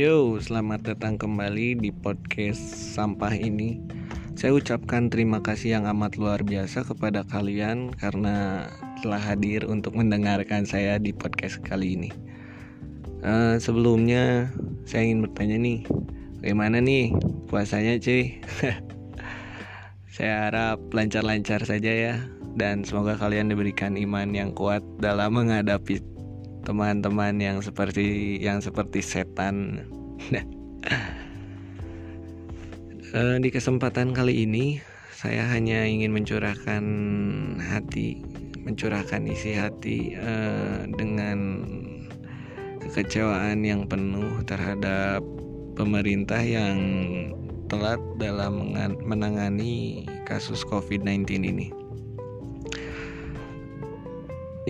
Yo, 0.00 0.40
selamat 0.40 0.80
datang 0.96 1.20
kembali 1.20 1.76
di 1.76 1.92
podcast 1.92 2.56
sampah 2.96 3.36
ini. 3.36 3.84
Saya 4.32 4.56
ucapkan 4.56 5.12
terima 5.12 5.44
kasih 5.44 5.76
yang 5.76 5.84
amat 5.92 6.16
luar 6.16 6.40
biasa 6.40 6.88
kepada 6.88 7.20
kalian 7.28 7.92
karena 8.00 8.64
telah 9.04 9.20
hadir 9.20 9.68
untuk 9.68 9.92
mendengarkan 9.92 10.64
saya 10.64 10.96
di 10.96 11.12
podcast 11.12 11.60
kali 11.60 12.00
ini. 12.00 12.08
Uh, 13.20 13.60
sebelumnya, 13.60 14.48
saya 14.88 15.04
ingin 15.04 15.28
bertanya 15.28 15.60
nih, 15.60 15.84
bagaimana 16.40 16.80
nih 16.80 17.12
puasanya, 17.52 18.00
cuy? 18.00 18.40
saya 20.16 20.48
harap 20.48 20.80
lancar-lancar 20.96 21.60
saja 21.68 21.92
ya, 21.92 22.14
dan 22.56 22.88
semoga 22.88 23.20
kalian 23.20 23.52
diberikan 23.52 24.00
iman 24.00 24.32
yang 24.32 24.56
kuat 24.56 24.80
dalam 24.96 25.36
menghadapi 25.36 26.00
teman-teman 26.64 27.36
yang 27.40 27.58
seperti 27.64 28.36
yang 28.40 28.60
seperti 28.60 29.00
setan. 29.00 29.84
uh, 33.14 33.36
di 33.44 33.48
kesempatan 33.48 34.12
kali 34.12 34.44
ini 34.44 34.80
saya 35.12 35.44
hanya 35.52 35.84
ingin 35.84 36.16
mencurahkan 36.16 36.84
hati, 37.60 38.24
mencurahkan 38.64 39.28
isi 39.28 39.56
hati 39.56 40.16
uh, 40.16 40.88
dengan 40.96 41.38
kekecewaan 42.80 43.60
yang 43.60 43.84
penuh 43.84 44.40
terhadap 44.48 45.20
pemerintah 45.76 46.40
yang 46.40 46.76
telat 47.70 48.02
dalam 48.18 48.74
menangani 49.06 50.02
kasus 50.26 50.66
COVID-19 50.66 51.46
ini. 51.46 51.79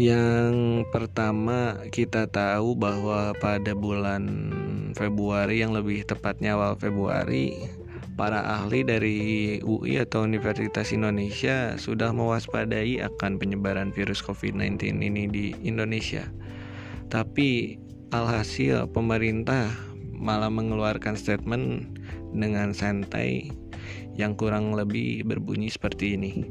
Yang 0.01 0.89
pertama 0.89 1.77
kita 1.93 2.25
tahu 2.25 2.73
bahwa 2.73 3.37
pada 3.37 3.77
bulan 3.77 4.49
Februari 4.97 5.61
yang 5.61 5.77
lebih 5.77 6.09
tepatnya 6.09 6.57
awal 6.57 6.73
Februari 6.81 7.69
para 8.17 8.41
ahli 8.41 8.81
dari 8.81 9.19
UI 9.61 10.01
atau 10.01 10.25
Universitas 10.25 10.97
Indonesia 10.97 11.77
sudah 11.77 12.17
mewaspadai 12.17 12.97
akan 13.13 13.37
penyebaran 13.37 13.93
virus 13.93 14.25
COVID-19 14.25 15.05
ini 15.05 15.29
di 15.29 15.53
Indonesia. 15.69 16.25
Tapi 17.13 17.77
alhasil 18.09 18.89
pemerintah 18.97 19.69
malah 20.17 20.49
mengeluarkan 20.49 21.13
statement 21.13 21.93
dengan 22.33 22.73
santai 22.73 23.53
yang 24.17 24.33
kurang 24.33 24.73
lebih 24.73 25.29
berbunyi 25.29 25.69
seperti 25.69 26.17
ini 26.17 26.49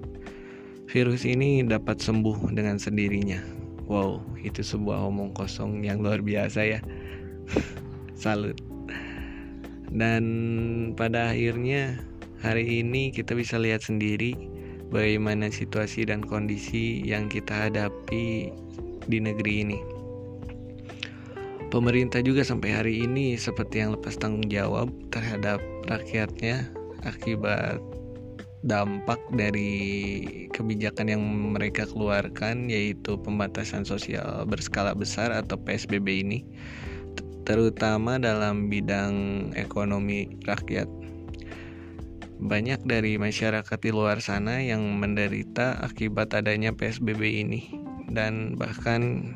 virus 0.89 1.21
ini 1.21 1.61
dapat 1.61 2.01
sembuh 2.01 2.49
dengan 2.49 2.81
sendirinya. 2.81 3.37
Wow, 3.85 4.25
itu 4.41 4.65
sebuah 4.65 5.05
omong 5.05 5.37
kosong 5.37 5.85
yang 5.85 6.01
luar 6.01 6.25
biasa 6.25 6.65
ya. 6.65 6.79
Salut. 8.17 8.57
Dan 9.93 10.23
pada 10.97 11.29
akhirnya 11.33 12.01
hari 12.41 12.81
ini 12.81 13.13
kita 13.13 13.37
bisa 13.37 13.61
lihat 13.61 13.85
sendiri 13.85 14.33
bagaimana 14.89 15.53
situasi 15.53 16.09
dan 16.09 16.25
kondisi 16.25 17.05
yang 17.05 17.29
kita 17.29 17.69
hadapi 17.69 18.49
di 19.05 19.17
negeri 19.21 19.53
ini. 19.65 19.79
Pemerintah 21.69 22.25
juga 22.25 22.41
sampai 22.41 22.73
hari 22.73 22.93
ini 23.05 23.37
seperti 23.37 23.85
yang 23.85 23.93
lepas 23.93 24.17
tanggung 24.17 24.49
jawab 24.49 24.89
terhadap 25.13 25.61
rakyatnya 25.85 26.65
akibat 27.05 27.77
dampak 28.59 29.19
dari 29.31 29.71
kebijakan 30.51 31.07
yang 31.07 31.23
mereka 31.55 31.87
keluarkan 31.87 32.67
yaitu 32.67 33.15
pembatasan 33.15 33.87
sosial 33.87 34.43
berskala 34.43 34.91
besar 34.91 35.31
atau 35.31 35.55
PSBB 35.55 36.27
ini 36.27 36.39
terutama 37.47 38.21
dalam 38.21 38.69
bidang 38.69 39.49
ekonomi 39.57 40.29
rakyat. 40.45 40.85
Banyak 42.39 42.85
dari 42.87 43.17
masyarakat 43.17 43.79
di 43.81 43.91
luar 43.91 44.21
sana 44.21 44.61
yang 44.61 45.01
menderita 45.01 45.81
akibat 45.81 46.31
adanya 46.37 46.71
PSBB 46.71 47.19
ini 47.41 47.73
dan 48.13 48.55
bahkan 48.55 49.33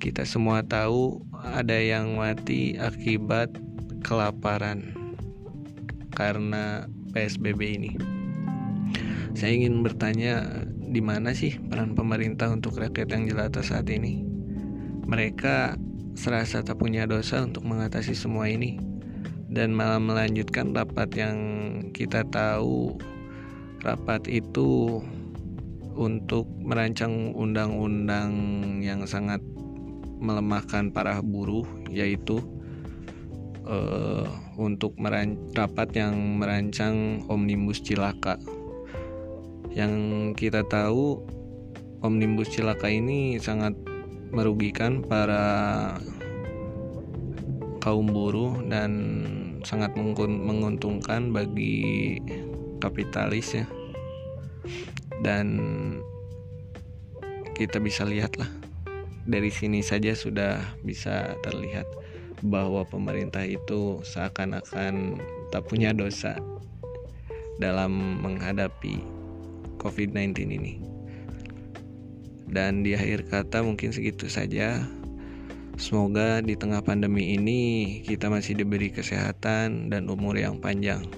kita 0.00 0.24
semua 0.24 0.64
tahu 0.64 1.20
ada 1.44 1.76
yang 1.76 2.16
mati 2.16 2.78
akibat 2.78 3.52
kelaparan 4.00 4.96
karena 6.14 6.88
PSBB 7.12 7.60
ini. 7.60 7.90
Saya 9.34 9.54
ingin 9.54 9.82
bertanya 9.86 10.66
di 10.90 10.98
mana 10.98 11.30
sih 11.30 11.54
peran 11.70 11.94
pemerintah 11.94 12.50
untuk 12.50 12.78
rakyat 12.78 13.14
yang 13.14 13.30
jelata 13.30 13.62
saat 13.62 13.86
ini? 13.90 14.26
Mereka 15.06 15.78
serasa 16.18 16.62
tak 16.66 16.82
punya 16.82 17.06
dosa 17.06 17.46
untuk 17.46 17.62
mengatasi 17.62 18.14
semua 18.14 18.50
ini 18.50 18.76
dan 19.50 19.74
malah 19.74 19.98
melanjutkan 19.98 20.74
rapat 20.74 21.10
yang 21.14 21.36
kita 21.90 22.22
tahu 22.30 22.94
rapat 23.82 24.26
itu 24.30 25.00
untuk 25.98 26.46
merancang 26.62 27.34
undang-undang 27.34 28.32
yang 28.78 29.02
sangat 29.08 29.42
melemahkan 30.20 30.92
para 30.92 31.18
buruh 31.24 31.66
yaitu 31.90 32.38
uh, 33.66 34.26
untuk 34.60 34.96
rapat 35.56 35.88
yang 35.96 36.40
merancang 36.40 37.24
omnibus 37.28 37.80
cilaka. 37.80 38.36
Yang 39.70 39.94
kita 40.36 40.66
tahu 40.66 41.22
omnibus 42.00 42.50
cilaka 42.52 42.88
ini 42.90 43.36
sangat 43.40 43.76
merugikan 44.30 45.02
para 45.02 45.96
kaum 47.80 48.06
buruh 48.12 48.60
dan 48.68 48.92
sangat 49.64 49.92
menguntungkan 49.96 51.32
bagi 51.32 52.16
kapitalis 52.80 53.56
ya. 53.56 53.66
Dan 55.20 55.48
kita 57.52 57.76
bisa 57.76 58.08
lihatlah 58.08 58.48
dari 59.28 59.52
sini 59.52 59.84
saja 59.84 60.16
sudah 60.16 60.58
bisa 60.80 61.36
terlihat 61.44 61.84
bahwa 62.44 62.84
pemerintah 62.88 63.44
itu 63.44 64.00
seakan-akan 64.04 65.20
tak 65.52 65.66
punya 65.68 65.92
dosa 65.92 66.36
dalam 67.60 68.22
menghadapi 68.24 69.00
COVID-19 69.80 70.32
ini. 70.48 70.74
Dan 72.50 72.82
di 72.82 72.98
akhir 72.98 73.30
kata 73.30 73.62
mungkin 73.62 73.94
segitu 73.94 74.26
saja. 74.26 74.82
Semoga 75.80 76.44
di 76.44 76.58
tengah 76.58 76.84
pandemi 76.84 77.40
ini 77.40 77.60
kita 78.04 78.28
masih 78.28 78.58
diberi 78.58 78.92
kesehatan 78.92 79.88
dan 79.88 80.12
umur 80.12 80.36
yang 80.36 80.60
panjang 80.60 81.08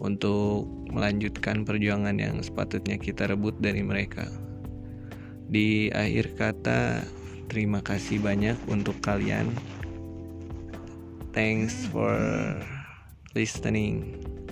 untuk 0.00 0.64
melanjutkan 0.88 1.68
perjuangan 1.68 2.16
yang 2.16 2.40
sepatutnya 2.40 2.96
kita 2.96 3.28
rebut 3.28 3.60
dari 3.60 3.84
mereka. 3.84 4.24
Di 5.52 5.92
akhir 5.92 6.32
kata, 6.38 7.04
terima 7.52 7.84
kasih 7.84 8.22
banyak 8.24 8.56
untuk 8.72 8.96
kalian 9.04 9.52
Thanks 11.36 11.84
for 11.92 12.56
listening. 13.34 14.45